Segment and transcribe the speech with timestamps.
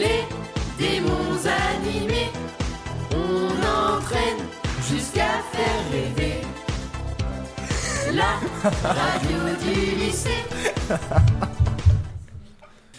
[0.00, 0.24] les
[0.78, 1.38] démons
[1.76, 2.30] animés,
[3.12, 4.40] on entraîne
[4.90, 6.40] jusqu'à faire rêver.
[8.14, 8.40] La
[8.88, 10.42] radio du lycée.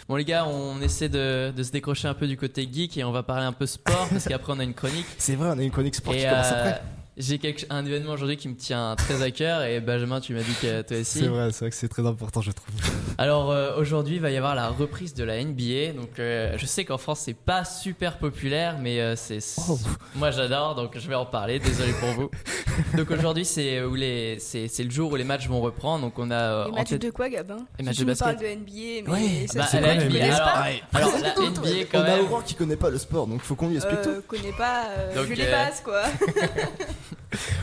[0.07, 3.03] Bon les gars, on essaie de, de se décrocher un peu du côté geek et
[3.03, 5.05] on va parler un peu sport parce qu'après on a une chronique.
[5.17, 6.81] C'est vrai, on a une chronique sport qui commence euh, après.
[7.21, 10.41] J'ai quelque- un événement aujourd'hui qui me tient très à cœur et Benjamin, tu m'as
[10.41, 11.19] dit que toi aussi.
[11.19, 12.75] C'est vrai, c'est vrai que c'est très important, je trouve.
[13.17, 15.93] Alors euh, aujourd'hui, il va y avoir la reprise de la NBA.
[15.95, 19.39] Donc euh, je sais qu'en France, c'est pas super populaire, mais euh, c'est
[19.69, 19.77] Oh.
[20.15, 21.59] moi j'adore, donc je vais en parler.
[21.59, 22.31] Désolé pour vous.
[22.97, 26.03] Donc aujourd'hui, c'est où les c'est c'est le jour où les matchs vont reprendre.
[26.05, 28.07] Donc on a euh, Les en matchs tête- de quoi, Gabin Les matchs Tu de
[28.07, 28.39] basket.
[28.39, 28.71] de NBA,
[29.05, 32.01] mais Ouais, ça bah, c'est la quoi, NBA, alors- pas Alors la NBA quand on
[32.01, 32.25] a même.
[32.25, 34.09] Aurore qui connaît pas le sport, donc il faut qu'on lui explique tout.
[34.09, 36.03] Euh, connais pas, euh, Donc, je les euh, passe quoi.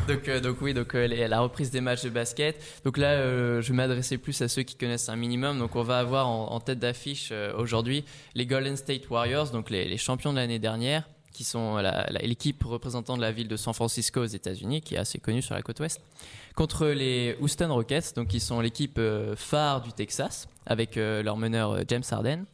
[0.09, 2.57] Donc, euh, donc oui, donc euh, les- la reprise des matchs de basket.
[2.87, 5.59] Donc là, euh, je vais m'adresser plus à ceux qui connaissent un minimum.
[5.59, 9.69] Donc on va avoir en, en tête d'affiche euh, aujourd'hui les Golden State Warriors, donc
[9.69, 11.77] les, les champions de l'année dernière, qui sont
[12.23, 15.55] l'équipe représentant de la ville de San Francisco aux États-Unis, qui est assez connue sur
[15.55, 16.01] la côte ouest,
[16.55, 21.37] contre les Houston Rockets, donc qui sont l'équipe euh, phare du Texas, avec euh, leur
[21.37, 22.45] meneur euh, James Harden.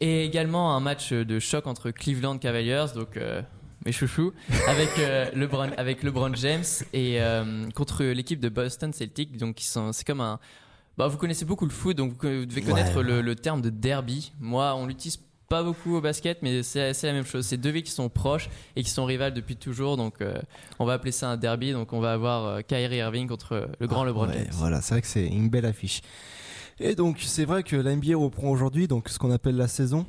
[0.00, 3.42] Et également un match de choc entre Cleveland Cavaliers, donc euh,
[3.84, 4.32] mes chouchous,
[4.68, 9.36] avec, euh, LeBron, avec LeBron James et euh, contre l'équipe de Boston Celtics.
[9.36, 10.38] Donc, c'est comme un.
[10.96, 13.02] Bah, vous connaissez beaucoup le foot, donc vous devez connaître Ouais.
[13.04, 14.32] le, le terme de derby.
[14.40, 15.16] Moi, on l'utilise
[15.48, 17.46] pas beaucoup au basket, mais c'est la même chose.
[17.46, 19.96] C'est deux villes qui sont proches et qui sont rivales depuis toujours.
[19.96, 20.34] Donc, euh,
[20.78, 21.72] on va appeler ça un derby.
[21.72, 24.46] Donc, on va avoir euh, Kyrie Irving contre le grand LeBron Ouais, James.
[24.52, 26.02] Voilà, c'est vrai que c'est une belle affiche.
[26.80, 30.06] Et donc, c'est vrai que la NBA reprend aujourd'hui, donc ce qu'on appelle la saison.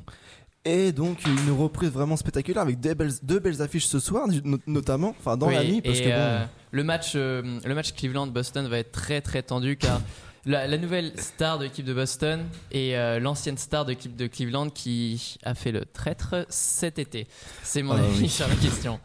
[0.65, 4.57] Et donc, une reprise vraiment spectaculaire avec deux belles, deux belles affiches ce soir, no-
[4.67, 6.13] notamment, enfin dans Oui, la nuit, parce que bon.
[6.15, 10.01] euh, le match, euh, le match Cleveland-Boston va être très très tendu car
[10.45, 14.27] la, la nouvelle star de l'équipe de Boston et euh, l'ancienne star de l'équipe de
[14.27, 17.27] Cleveland qui a fait le traître cet été.
[17.63, 18.29] C'est mon Ah avis oui.
[18.29, 18.99] sur la question.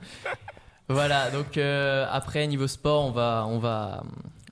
[0.89, 4.05] voilà, donc euh, après niveau sport, on va, on va,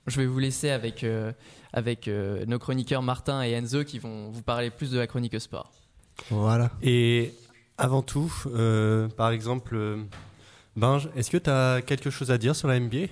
[0.07, 1.31] je vais vous laisser avec euh,
[1.73, 5.39] avec euh, nos chroniqueurs Martin et Enzo qui vont vous parler plus de la chronique
[5.39, 5.71] sport.
[6.29, 6.69] Voilà.
[6.83, 7.33] Et
[7.79, 9.97] avant tout, euh, par exemple,
[10.75, 13.07] Binge, est-ce que tu as quelque chose à dire sur la NBA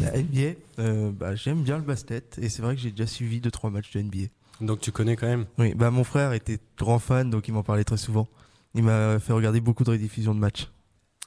[0.00, 3.40] La NBA, euh, bah, j'aime bien le basket et c'est vrai que j'ai déjà suivi
[3.40, 4.28] 2-3 matchs de NBA.
[4.60, 5.46] Donc tu connais quand même.
[5.58, 8.28] Oui, bah, mon frère était grand fan donc il m'en parlait très souvent.
[8.74, 10.68] Il m'a fait regarder beaucoup de rediffusions de matchs.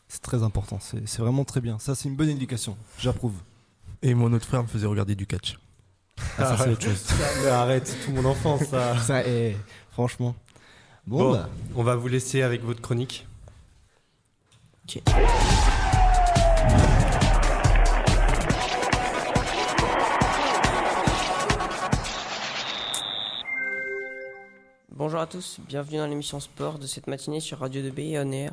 [0.09, 1.79] C'est très important, c'est vraiment très bien.
[1.79, 3.33] Ça, c'est une bonne éducation, j'approuve.
[4.01, 5.59] Et mon autre frère me faisait regarder du catch.
[6.37, 7.05] Ah, ça, c'est autre chose.
[7.43, 8.97] Mais arrête, tout mon enfance, ça.
[9.05, 9.55] Ça est,
[9.91, 10.35] franchement.
[11.05, 13.25] Bon, Bon, bah, on va vous laisser avec votre chronique.
[24.97, 28.31] Bonjour à tous, bienvenue dans l'émission sport de cette matinée sur Radio 2B et On
[28.31, 28.51] Air.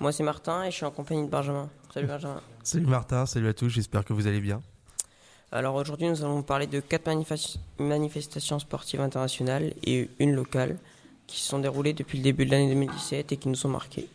[0.00, 1.68] Moi c'est Martin et je suis en compagnie de Benjamin.
[1.94, 2.40] Salut Benjamin.
[2.62, 4.60] Salut Martin, salut à tous, j'espère que vous allez bien.
[5.50, 10.76] Alors aujourd'hui nous allons vous parler de quatre manifes- manifestations sportives internationales et une locale
[11.26, 14.08] qui se sont déroulées depuis le début de l'année 2017 et qui nous ont marqués.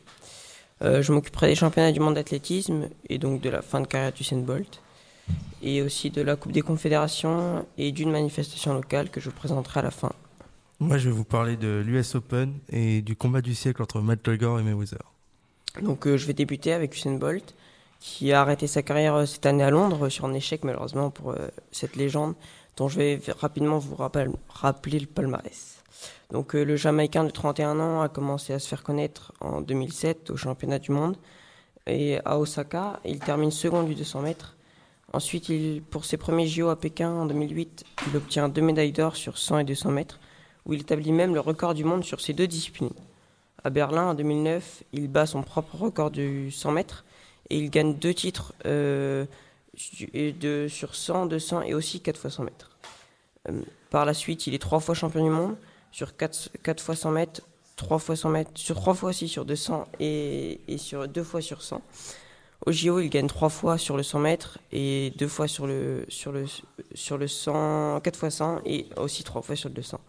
[0.84, 4.12] Euh, je m'occuperai des championnats du monde d'athlétisme et donc de la fin de carrière
[4.14, 4.80] du Bolt
[5.64, 9.80] et aussi de la Coupe des Confédérations et d'une manifestation locale que je vous présenterai
[9.80, 10.12] à la fin.
[10.84, 14.60] Moi je vais vous parler de l'US Open et du combat du siècle entre McGregor
[14.60, 15.00] et Mayweather.
[15.82, 17.56] Donc euh, je vais débuter avec Usain Bolt,
[18.00, 21.32] qui a arrêté sa carrière euh, cette année à Londres sur un échec malheureusement pour
[21.32, 22.36] euh, cette légende,
[22.78, 25.82] dont je vais rapidement vous rappel- rappeler le palmarès.
[26.32, 30.38] Donc le Jamaïcain de 31 ans a commencé à se faire connaître en 2007 au
[30.38, 31.16] championnat du monde
[31.88, 34.56] et à Osaka, il termine second du 200 mètres.
[35.14, 35.52] Ensuite,
[35.92, 39.60] pour ses premiers JO à Pékin en 2008, il obtient deux médailles d'or sur 100
[39.60, 40.20] et 200 mètres,
[40.66, 42.94] où il établit même le record du monde sur ces deux disciplines.
[43.64, 47.06] À Berlin en 2009, il bat son propre record du 100 mètres
[47.50, 49.26] et il gagne deux titres euh,
[50.14, 52.78] de, sur 100, 200 et aussi 4 fois 100 mètres.
[53.50, 55.56] Euh, par la suite, il est trois fois champion du monde
[55.92, 57.42] sur 4, 4 fois 100 mètres,
[57.76, 61.42] 3 fois 100 mètres, sur 3 fois aussi sur 200 et, et sur 2 fois
[61.42, 61.82] sur 100.
[62.66, 66.06] Au JO, il gagne 3 fois sur le 100 mètres et 2 fois sur le,
[66.08, 66.46] sur le,
[66.96, 70.00] sur le 100, 4 fois 100 et aussi 3 fois sur le 200.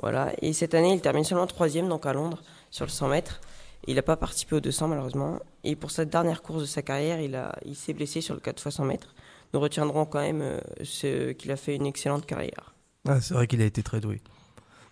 [0.00, 0.32] Voilà.
[0.42, 3.40] Et cette année, il termine seulement troisième, donc à Londres, sur le 100 mètres.
[3.86, 5.38] Il n'a pas participé au 200 malheureusement.
[5.62, 8.40] Et pour sa dernière course de sa carrière, il, a, il s'est blessé sur le
[8.40, 9.14] 4 x 100 mètres.
[9.52, 12.74] Nous retiendrons quand même euh, ce, qu'il a fait une excellente carrière.
[13.06, 14.22] Ah, c'est vrai qu'il a été très doué.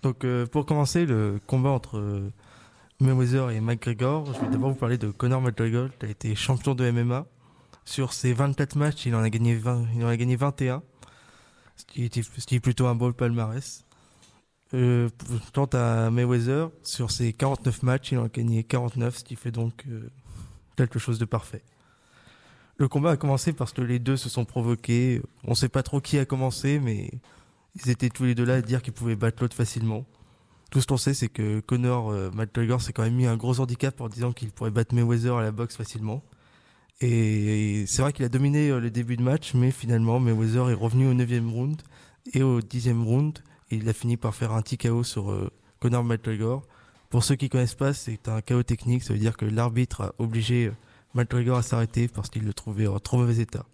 [0.02, 2.30] Donc euh, pour commencer, le combat entre euh,
[3.00, 6.74] Mayweather et McGregor, je vais d'abord vous parler de Conor McGregor, qui a été champion
[6.74, 7.26] de MMA.
[7.84, 10.82] Sur ses 24 matchs, il en a gagné, 20, il en a gagné 21,
[11.76, 11.84] ce
[12.22, 13.84] ce qui est plutôt un beau palmarès.
[14.74, 15.08] Euh,
[15.54, 19.50] quant à Mayweather, sur ses 49 matchs, il en a gagné 49, ce qui fait
[19.50, 20.10] donc euh,
[20.76, 21.62] quelque chose de parfait.
[22.78, 25.20] Le combat a commencé parce que les deux se sont provoqués.
[25.44, 27.10] On ne sait pas trop qui a commencé, mais
[27.76, 30.06] ils étaient tous les deux là à dire qu'ils pouvaient battre l'autre facilement.
[30.70, 33.60] Tout ce qu'on sait, c'est que Connor euh, McGregor s'est quand même mis un gros
[33.60, 36.24] handicap en disant qu'il pourrait battre Mayweather à la boxe facilement.
[37.02, 40.74] Et c'est vrai qu'il a dominé euh, le début de match, mais finalement Mayweather est
[40.74, 41.82] revenu au 9 round
[42.32, 43.38] et au 10 round,
[43.76, 46.62] il a fini par faire un TKO sur euh, Conor McGregor.
[47.10, 50.14] Pour ceux qui connaissent pas, c'est un KO technique, ça veut dire que l'arbitre a
[50.18, 50.72] obligé euh,
[51.14, 53.64] McGregor à s'arrêter parce qu'il le trouvait en trop mauvais état.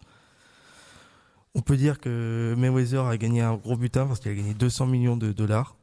[1.54, 4.86] On peut dire que Mayweather a gagné un gros butin parce qu'il a gagné 200
[4.86, 5.76] millions de dollars.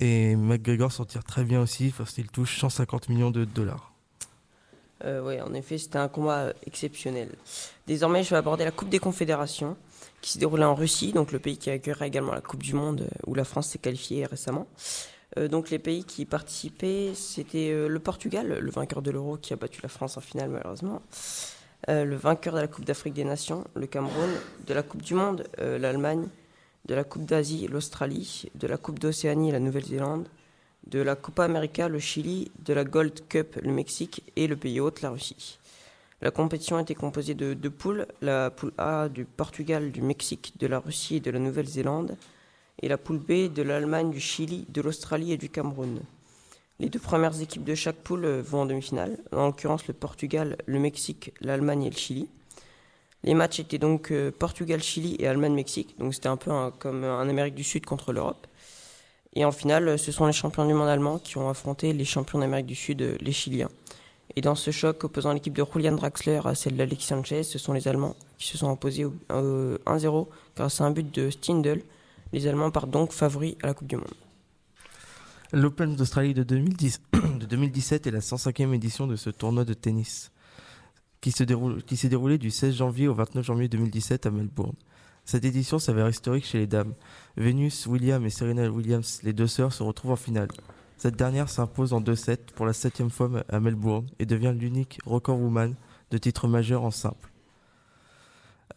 [0.00, 3.91] Et McGregor s'en tire très bien aussi parce qu'il touche 150 millions de dollars.
[5.04, 7.30] Euh, oui, en effet, c'était un combat exceptionnel.
[7.86, 9.76] Désormais, je vais aborder la Coupe des Confédérations,
[10.20, 13.02] qui s'est déroulée en Russie, donc le pays qui accueillera également la Coupe du Monde,
[13.02, 14.66] euh, où la France s'est qualifiée récemment.
[15.38, 19.52] Euh, donc les pays qui participaient, c'était euh, le Portugal, le vainqueur de l'Euro, qui
[19.52, 21.02] a battu la France en finale malheureusement.
[21.88, 24.30] Euh, le vainqueur de la Coupe d'Afrique des Nations, le Cameroun,
[24.66, 26.28] de la Coupe du Monde, euh, l'Allemagne,
[26.86, 30.28] de la Coupe d'Asie, l'Australie, de la Coupe d'Océanie, la Nouvelle-Zélande,
[30.86, 34.80] de la Copa América, le Chili, de la Gold Cup, le Mexique et le pays
[34.80, 35.58] hôte, la Russie.
[36.20, 40.66] La compétition était composée de deux poules, la poule A du Portugal, du Mexique, de
[40.66, 42.16] la Russie et de la Nouvelle-Zélande,
[42.80, 46.00] et la poule B de l'Allemagne, du Chili, de l'Australie et du Cameroun.
[46.78, 50.78] Les deux premières équipes de chaque poule vont en demi-finale, en l'occurrence le Portugal, le
[50.78, 52.28] Mexique, l'Allemagne et le Chili.
[53.24, 57.54] Les matchs étaient donc euh, Portugal-Chili et Allemagne-Mexique, donc c'était un peu comme un Amérique
[57.54, 58.46] du Sud contre l'Europe.
[59.34, 62.04] Et en finale, euh, ce sont les champions du monde allemands qui ont affronté les
[62.04, 63.70] champions d'Amérique du Sud, euh, les Chiliens.
[64.36, 67.72] Et dans ce choc opposant l'équipe de Julian Draxler à celle d'Alexis Sanchez, ce sont
[67.72, 70.26] les Allemands qui se sont au 1-0
[70.56, 71.82] grâce à un but de Stindl.
[72.32, 74.14] Les Allemands partent donc favoris à la Coupe du Monde.
[75.52, 77.02] L'Open d'Australie de, 2010
[77.40, 80.32] de 2017 est la 105e édition de ce tournoi de tennis
[81.20, 84.74] qui s'est déroulé du 16 janvier au 29 janvier 2017 à Melbourne.
[85.24, 86.94] Cette édition s'avère historique chez les dames.
[87.36, 90.48] Venus Williams et Serena Williams, les deux sœurs, se retrouvent en finale.
[90.96, 95.40] Cette dernière s'impose en 2-7 pour la septième fois à Melbourne et devient l'unique record
[95.40, 95.74] woman
[96.10, 97.30] de titre majeur en simple.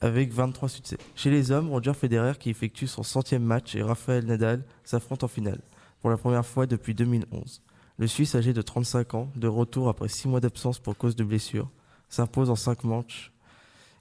[0.01, 0.97] Avec 23 succès.
[1.15, 5.29] Chez les hommes, Roger Federer, qui effectue son centième match, et Rafael Nadal s'affrontent en
[5.29, 5.61] finale
[6.01, 7.61] pour la première fois depuis 2011.
[7.97, 11.23] Le Suisse, âgé de 35 ans, de retour après 6 mois d'absence pour cause de
[11.23, 11.69] blessure,
[12.09, 13.31] s'impose en 5 manches.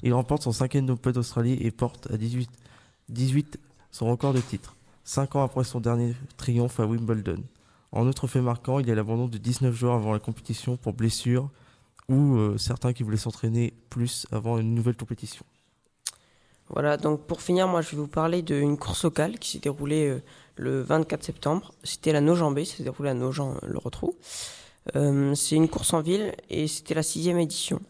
[0.03, 2.51] Il remporte son cinquième Open d'Australie et porte à 18,
[3.09, 3.59] 18
[3.91, 7.43] son record de titre, 5 ans après son dernier triomphe à Wimbledon.
[7.93, 11.49] En autre fait marquant, il a l'abandon de 19 joueurs avant la compétition pour blessure
[12.09, 15.45] ou euh, certains qui voulaient s'entraîner plus avant une nouvelle compétition.
[16.69, 20.09] Voilà, donc pour finir, moi je vais vous parler d'une course locale qui s'est déroulée
[20.09, 20.23] euh,
[20.57, 21.73] le 24 septembre.
[21.85, 24.17] C'était la Nogent-B, ça s'est déroulé à Nogent, le Rotrou.
[24.97, 27.81] Euh, c'est une course en ville et c'était la sixième édition.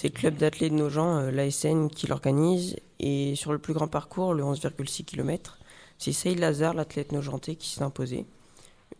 [0.00, 2.76] C'est le club d'athlètes de Nogent, euh, l'ASN, qui l'organise.
[3.00, 5.58] Et sur le plus grand parcours, le 11,6 km,
[5.98, 8.24] c'est Seyd Lazare, l'athlète nogentais, qui s'est imposé.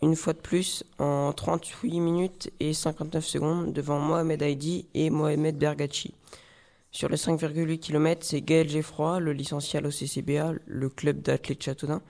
[0.02, 5.56] Une fois de plus, en 38 minutes et 59 secondes, devant Mohamed Haïdi et Mohamed
[5.56, 6.12] Bergachi.
[6.92, 12.02] Sur les 5,8 km, c'est Gaël Geffroy, le licencié à l'OCCBA, le club d'athlètes Châteaudun,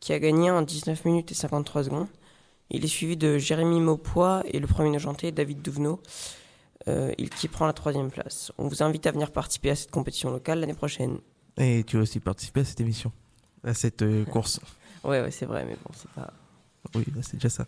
[0.00, 2.08] qui a gagné en 19 minutes et 53 secondes.
[2.70, 6.00] Il est suivi de Jérémy Maupois et le premier nogentais, David Douvenot,
[6.88, 8.52] euh, il qui prend la troisième place.
[8.58, 11.18] On vous invite à venir participer à cette compétition locale l'année prochaine.
[11.56, 13.12] Et tu as aussi participé à cette émission,
[13.64, 14.60] à cette euh, course.
[15.04, 16.32] Ouais, ouais, c'est vrai, mais bon, c'est pas.
[16.94, 17.66] Oui, c'est déjà ça.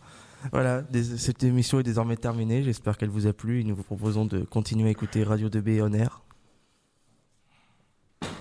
[0.50, 0.82] Voilà,
[1.18, 2.62] cette émission est désormais terminée.
[2.62, 5.82] J'espère qu'elle vous a plu et nous vous proposons de continuer à écouter Radio 2B
[5.82, 6.22] on air.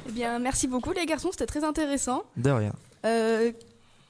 [0.08, 2.24] Eh bien, merci beaucoup les garçons, c'était très intéressant.
[2.38, 2.74] De rien.
[3.06, 3.52] Euh,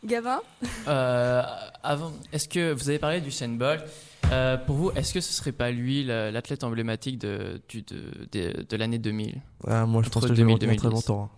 [0.06, 0.42] Gavin?
[0.88, 1.44] Euh,
[1.84, 3.84] avant, est-ce que vous avez parlé du Shane Bolt
[4.32, 8.02] Euh, Pour vous, est-ce que ce serait pas lui la- l'athlète emblématique de, du- de,
[8.32, 10.94] de, de l'année 2000 Ah, moi, je pense que j'ai 2000 retenu très 2010.
[11.08, 11.24] longtemps.
[11.26, 11.30] hein.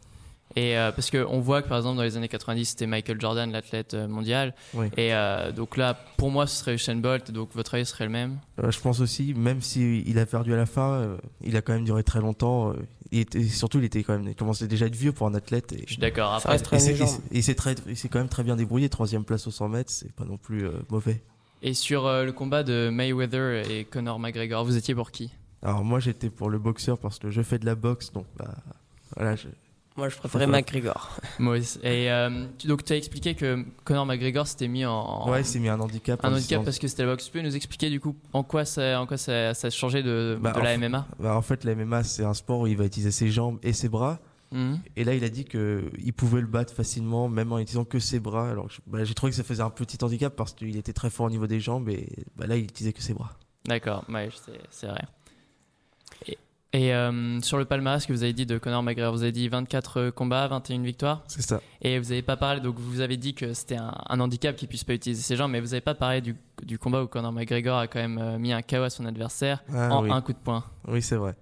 [0.56, 3.52] Et euh, parce qu'on voit que par exemple dans les années 90 c'était Michael Jordan
[3.52, 4.86] l'athlète euh, mondial Oui.
[4.98, 8.12] et euh, donc là pour moi ce serait Shane Bolt donc votre avis serait le
[8.12, 8.38] même?
[8.62, 11.74] Euh, je pense aussi, même s'il a perdu à la fin, euh, il a quand
[11.74, 12.70] même duré très longtemps.
[12.70, 12.76] euh,
[13.12, 15.34] il était, surtout, il était quand même, il commençait déjà à être vieux pour un
[15.34, 15.72] athlète.
[15.74, 18.44] Et, je suis d'accord après très et c'est- et et très, il quand même très
[18.44, 18.90] bien débrouillé.
[18.90, 21.24] Troisième place au 100 mètres, c'est pas non plus euh, mauvais.
[21.64, 25.32] Et sur euh, le combat de Mayweather et Conor McGregor vous étiez pour qui?
[25.64, 28.54] Alors moi, j'étais pour le boxeur parce que je fais de la boxe, donc bah,
[29.16, 29.36] voilà.
[29.38, 29.48] je-
[29.96, 31.18] Moi, je préférais McGregor.
[31.40, 31.80] Moi aussi.
[31.84, 35.42] et euh, tu- donc tu as expliqué que Conor McGregor s'était mis en, en- Ouais,
[35.42, 36.20] il s'est mis un handicap.
[36.26, 38.44] un en handicap parce que c'était la boxe tu peux nous expliquer du coup en
[38.44, 41.42] quoi ça en quoi ça, ça a changé de, Bah, de la MMA Bah, en
[41.42, 44.20] fait, la MMA, c'est un sport où il va utiliser ses jambes et ses bras.
[44.54, 44.80] Mhm.
[44.96, 48.20] Et là, il a dit qu'il pouvait le battre facilement, même en utilisant que ses
[48.20, 48.50] bras.
[48.52, 51.26] Alors, bah, j'ai trouvé que ça faisait un petit handicap parce qu'il était très fort
[51.26, 53.32] au niveau des jambes et bah, là, il utilisait que ses bras.
[53.66, 54.30] D'accord, ouais,
[54.70, 55.02] c'est- vrai.
[56.28, 56.38] Et,
[56.74, 59.48] et, euh, sur le palmarès que vous avez dit de Conor McGregor, vous avez dit
[59.48, 61.24] 24 combats, 21 victoires.
[61.28, 61.62] C'est ça.
[61.82, 64.68] Et vous n'avez pas parlé, donc vous avez dit que c'était un, un handicap qu'il
[64.68, 67.32] puisse pas utiliser ses jambes, mais vous n'avez pas parlé du, du combat où Conor
[67.32, 70.12] McGregor a quand même euh, mis un KO à son adversaire Ah, en oui.
[70.12, 70.64] un coup de poing.
[70.88, 71.36] Oui, c'est vrai.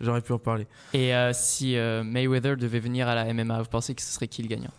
[0.00, 0.66] J'aurais pu en parler.
[0.92, 4.28] Et euh, si euh, Mayweather devait venir à la MMA, vous pensez que ce serait
[4.28, 4.70] qui le gagnant?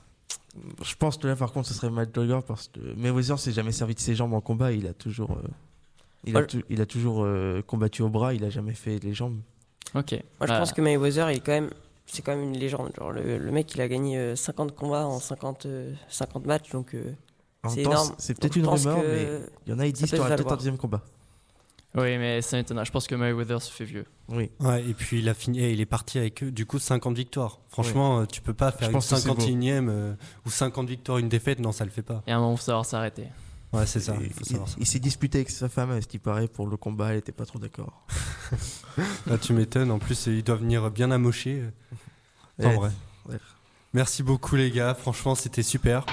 [0.81, 3.95] Je pense que là, par contre, ce serait McGregor parce que Mayweather s'est jamais servi
[3.95, 4.71] de ses jambes en combat.
[4.71, 5.47] Il a toujours, euh,
[6.25, 8.33] il a, il toujours euh, combattu au bras.
[8.33, 9.39] Il a jamais fait les jambes.
[9.95, 10.11] Ok.
[10.11, 11.69] Moi, je Bah, pense que Mayweather, il est quand même,
[12.05, 12.91] c'est quand même une légende.
[12.97, 16.71] Genre, le, le mec, il a gagné euh, 50 combats en 50, euh, 50 matchs,
[16.71, 17.13] donc euh,
[17.67, 18.13] c'est énorme.
[18.17, 19.27] C'est peut-être une rumeur, mais
[19.65, 21.01] il y en a, ils disent qu'il y aura peut-être un deuxième combat.
[21.95, 22.83] Oui, mais ça m'étonne.
[22.85, 24.05] Je pense que Mayweather se fait vieux.
[24.27, 24.51] Oui.
[24.59, 27.15] Ouais, et puis il a fini, et il est parti avec euh, du coup 50
[27.15, 27.59] victoires.
[27.67, 29.33] Franchement, euh, tu peux pas faire une pense que c'est beau.
[29.35, 30.13] 51ème euh,
[30.45, 32.21] ou 50 victoires, une défaite, non, ça le fait pas.
[32.27, 33.25] Et à un moment, il faut savoir s'arrêter.
[33.73, 34.15] Ouais, c'est ça,
[34.79, 37.11] il s'est disputé avec sa femme, à ce qui paraît, pour le combat.
[37.11, 38.05] Elle était pas trop d'accord.
[39.27, 41.63] Là, tu m'étonnes, en plus, il doit venir bien amoché.
[42.63, 42.89] En vrai.
[43.27, 43.37] Ouais.
[43.93, 44.95] Merci beaucoup, les gars.
[44.95, 46.05] Franchement, c'était super.